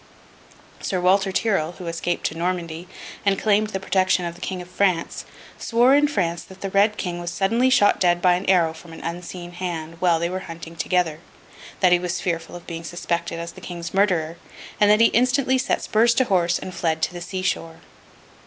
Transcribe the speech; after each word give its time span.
Sir 0.79 0.99
Walter 0.99 1.31
Tyrrel, 1.31 1.73
who 1.73 1.85
escaped 1.85 2.25
to 2.25 2.35
Normandy, 2.35 2.87
and 3.23 3.37
claimed 3.37 3.67
the 3.67 3.79
protection 3.79 4.25
of 4.25 4.33
the 4.33 4.41
King 4.41 4.59
of 4.59 4.67
France, 4.67 5.25
swore 5.59 5.93
in 5.93 6.07
France 6.07 6.41
that 6.41 6.61
the 6.61 6.71
Red 6.71 6.97
King 6.97 7.21
was 7.21 7.29
suddenly 7.29 7.69
shot 7.69 7.99
dead 7.99 8.19
by 8.19 8.33
an 8.33 8.47
arrow 8.49 8.73
from 8.73 8.93
an 8.93 9.01
unseen 9.03 9.51
hand, 9.51 9.97
while 9.99 10.17
they 10.19 10.27
were 10.27 10.39
hunting 10.49 10.75
together; 10.75 11.19
that 11.81 11.91
he 11.91 11.99
was 11.99 12.19
fearful 12.19 12.55
of 12.55 12.65
being 12.65 12.83
suspected 12.83 13.37
as 13.37 13.51
the 13.51 13.61
King's 13.61 13.93
murderer; 13.93 14.37
and 14.79 14.89
that 14.89 15.01
he 15.01 15.09
instantly 15.09 15.59
set 15.59 15.83
spurs 15.83 16.15
to 16.15 16.23
his 16.23 16.29
horse, 16.29 16.57
and 16.57 16.73
fled 16.73 17.03
to 17.03 17.13
the 17.13 17.21
sea 17.21 17.43
shore. 17.43 17.81